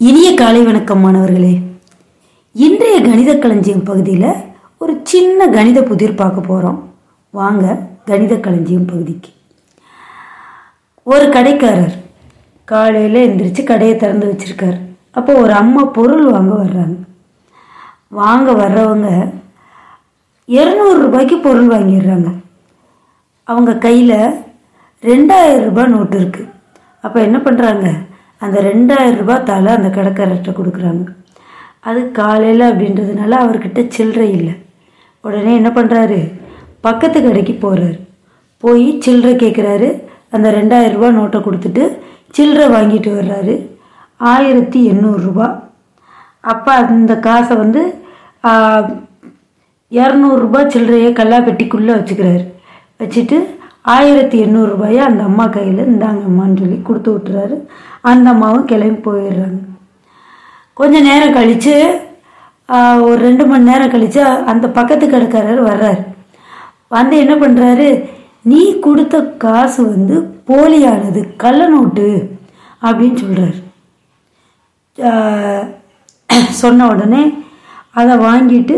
இனிய 0.00 0.34
காலை 0.34 0.60
வணக்கம் 0.62 1.02
மாணவர்களே. 1.04 1.62
இன்றைய 2.54 3.00
கணித 3.00 3.38
களஞ்சியம் 3.38 3.82
பகுதியில் 3.82 4.30
ஒரு 4.78 5.00
சின்ன 5.02 5.48
கணித 5.48 5.82
புதிர் 5.82 6.14
பார்க்க 6.14 6.40
போகிறோம் 6.40 6.78
வாங்க 7.30 7.64
கணித 8.04 8.34
களஞ்சியம் 8.36 8.86
பகுதிக்கு. 8.92 9.30
ஒரு 11.02 11.28
கடைக்காரர் 11.28 11.94
காலையில் 12.64 13.20
எந்திரிச்சு 13.26 13.64
கடையை 13.64 13.96
திறந்து 13.96 14.30
வச்சுருக்கார். 14.30 14.78
அப்போ 15.10 15.34
ஒரு 15.34 15.52
அம்மா 15.52 15.84
பொருள் 15.84 16.26
வாங்க 16.30 16.54
வர்றாங்க. 16.62 16.98
வாங்க 18.08 18.52
வர்றவங்க 18.52 19.08
இரநூறுபாய்க்கு 20.48 21.38
பொருள் 21.48 21.68
வாங்கிடுறாங்க. 21.76 22.30
அவங்க 23.44 23.74
கையில் 23.86 24.18
ரெண்டாயிரம் 25.02 25.66
ரூபாய் 25.68 25.92
நோட்டு 25.96 26.18
இருக்குது 26.20 26.52
அப்போ 27.00 27.20
என்ன 27.20 27.38
பண்ணுறாங்க 27.38 28.08
அந்த 28.44 28.58
ரெண்டாயிரம் 28.70 29.20
ரூபாய் 29.22 29.46
அந்த 29.78 29.88
கடைக்காரர்கிட்ட 29.96 30.52
கொடுக்குறாங்க. 30.58 31.06
அது 31.88 32.00
காலையில் 32.20 32.64
அப்படின்றதுனால 32.70 33.32
அவர்கிட்ட 33.44 33.80
சில்லறை 33.96 34.28
இல்லை. 34.38 34.54
உடனே 35.24 35.52
என்ன 35.60 35.70
பண்ணுறாரு 35.78 36.20
பக்கத்து 36.86 37.18
கடைக்கு 37.22 37.54
போகிறாரு 37.64 37.98
போய் 38.62 38.86
சில்லறை 39.04 39.32
கேட்குறாரு 39.42 39.88
அந்த 40.36 40.48
ரெண்டாயிரம் 40.56 40.96
ரூபா 40.96 41.08
நோட்டை 41.18 41.38
கொடுத்துட்டு 41.46 41.84
சில்லறை 42.36 42.66
வாங்கிட்டு 42.74 43.10
வர்றாரு. 43.18 43.54
ஆயிரத்தி 44.32 44.80
எண்ணூறுரூபா 44.92 45.46
அப்போ 46.52 46.72
அந்த 46.82 47.12
காசை 47.26 47.54
வந்து 47.62 47.82
இரநூறுபா 49.92 50.60
சில்லறையை 50.74 51.10
கல்லாப்பெட்டிக்குள்ளே 51.20 51.92
வச்சுக்கிறாரு. 51.98 52.44
வச்சுட்டு 53.00 53.38
ஆயிரத்தி 53.84 54.36
எண்ணூறுரூபாயை 54.44 55.00
அந்த 55.08 55.22
அம்மா 55.30 55.44
கையில் 55.56 55.82
இந்தாங்கம்மான்னு 55.92 56.60
சொல்லி 56.62 56.78
கொடுத்து 56.82 57.10
விட்டுறாரு. 57.14 57.56
அந்த 58.10 58.26
அம்மாவும் 58.34 58.68
கிளம்பி 58.72 59.00
போயிடுறாங்க. 59.06 59.60
கொஞ்சம் 60.80 61.06
நேரம் 61.10 61.36
கழித்து 61.38 61.74
ஒரு 63.06 63.18
ரெண்டு 63.26 63.44
மணி 63.50 63.68
நேரம் 63.70 63.92
கழித்து 63.94 64.20
அந்த 64.50 64.66
பக்கத்து 64.78 65.04
கடைக்காரர் 65.06 65.62
வர்றாரு. 65.70 66.02
வந்து 66.96 67.14
என்ன 67.22 67.34
பண்ணுறாரு 67.42 67.88
நீ 68.50 68.60
கொடுத்த 68.86 69.16
காசு 69.44 69.80
வந்து 69.94 70.16
போலியானது 70.48 71.20
கள்ள 71.42 71.60
நோட்டு 71.74 72.06
அப்படின்னு 72.86 73.20
சொல்கிறார் 73.22 73.58
சொன்ன 76.62 76.86
உடனே 76.92 77.22
அதை 78.00 78.14
வாங்கிட்டு 78.28 78.76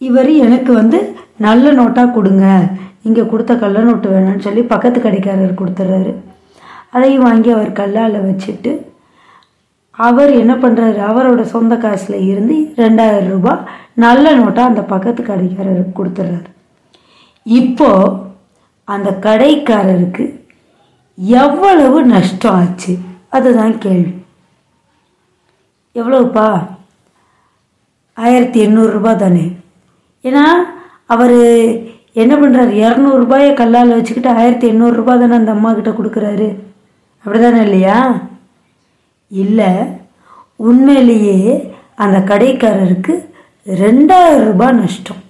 இவர் 0.00 0.30
எனக்கு 0.46 0.72
வந்து 0.80 0.98
நல்ல 1.46 1.72
நோட்டாக 1.78 2.14
கொடுங்க 2.14 2.46
இங்கே 3.02 3.26
கொடுத்த 3.26 3.56
கள்ள 3.56 3.80
நோட்டு 3.80 4.08
வேணும்னு 4.08 4.38
சொல்லி 4.38 4.62
பக்கத்து 4.62 5.00
கடைக்காரர் 5.00 5.60
கொடுத்துட்றாரு 5.60 6.14
அதையும் 6.90 7.22
வாங்கி 7.22 7.50
அவர் 7.50 7.72
கல்லால் 7.72 8.12
வச்சுட்டு 8.12 8.88
அவர் 9.90 10.30
என்ன 10.30 10.54
பண்ணுறாரு 10.54 11.00
அவரோட 11.10 11.40
சொந்த 11.40 11.76
காசில் 11.76 12.20
இருந்து 12.20 12.72
ரெண்டாயிரம் 12.76 13.28
ரூபாய் 13.28 13.64
நல்ல 13.94 14.34
நோட்டாக 14.34 14.70
அந்த 14.70 14.82
பக்கத்து 14.82 15.22
கடைக்காரருக்கு 15.22 16.02
கொடுத்துட்றாரு 16.02 16.48
இப்போ 17.42 18.18
அந்த 18.84 19.10
கடைக்காரருக்கு 19.20 20.38
எவ்வளவு 21.16 22.04
நஷ்டம் 22.04 22.54
ஆச்சு? 22.54 22.98
அதுதான் 23.28 23.78
கேள்வி. 23.78 24.24
எவ்வளவுப்பா? 25.94 26.66
ஆயிரத்தி 28.14 28.66
எண்ணூறுரூபா 28.66 29.16
தானே. 29.16 29.56
ஏன்னா 30.22 30.44
அவர் 31.06 31.36
என்ன 32.14 32.34
பண்ணுறாரு 32.36 32.72
இரநூறுபாயை 32.84 33.50
கல்லால் 33.54 33.96
வச்சுக்கிட்டு 33.96 34.30
ஆயிரத்தி 34.40 34.66
எண்ணூறுரூபா 34.70 35.12
தானே 35.18 35.34
அந்த 35.40 35.50
அம்மா 35.56 35.72
கிட்ட 35.72 35.90
கொடுக்குறாரு. 35.90 36.48
அப்படி 37.24 37.40
தானே 37.40 37.60
இல்லையா? 37.66 37.98
இல்லை 39.30 39.70
உண்மையிலேயே 40.56 41.74
அந்த 41.96 42.18
கடைக்காரருக்கு 42.30 43.14
ரெண்டாயிரம் 43.66 44.46
ரூபாய் 44.50 44.78
நஷ்டம். 44.80 45.20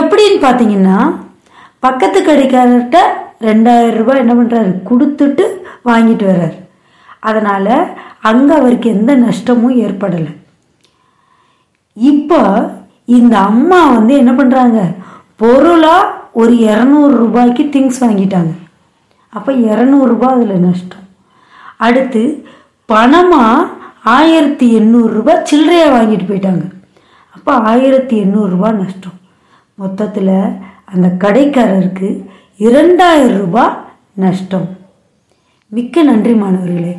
எப்படின்னு 0.00 0.38
பார்த்தீங்கன்னா 0.46 0.98
பக்கத்து 1.78 2.18
கடைக்காரர்கிட்ட 2.20 2.98
ரெண்டாயிரம் 3.48 3.98
ரூபாய் 4.00 4.22
என்ன 4.24 4.34
பண்ணுறாரு 4.34 4.72
கொடுத்துட்டு 4.90 5.44
வாங்கிட்டு 5.84 6.24
வர்றாரு. 6.30 6.56
அதனால் 7.20 7.74
அங்கே 8.30 8.54
அவருக்கு 8.54 8.88
எந்த 8.90 9.14
நஷ்டமும் 9.16 9.78
ஏற்படலை. 9.86 10.32
இப்போ 11.96 12.40
இந்த 13.04 13.38
அம்மா 13.38 13.80
வந்து 13.96 14.16
என்ன 14.16 14.32
பண்ணுறாங்க 14.32 14.80
பொருளாக 15.42 16.10
ஒரு 16.40 16.52
இரநூறு 16.54 17.14
ரூபாய்க்கு 17.22 17.62
திங்ஸ் 17.62 18.00
வாங்கிட்டாங்க. 18.00 18.52
அப்போ 19.28 19.52
இரநூறுபா 19.52 20.28
அதில் 20.34 20.64
நஷ்டம். 20.66 21.06
அடுத்து 21.76 22.22
பணமாக 22.92 23.68
ஆயிரத்தி 24.16 24.66
எண்ணூறுரூபா 24.78 25.34
சில்லறையை 25.50 25.88
வாங்கிட்டு 25.96 26.26
போயிட்டாங்க. 26.28 26.64
அப்போ 27.36 27.52
ஆயிரத்தி 27.72 28.16
எண்ணூறுரூபா 28.24 28.68
நஷ்டம். 28.72 29.18
மொத்தத்தில் 29.74 30.34
அந்த 30.84 31.08
கடைக்காரருக்கு 31.24 32.08
இரண்டாயிரம் 32.56 33.38
ரூபாய் 33.38 33.76
நஷ்டம். 34.14 34.68
மிக்க 35.68 36.02
நன்றி 36.02 36.34
மாணவர்களே. 36.34 36.94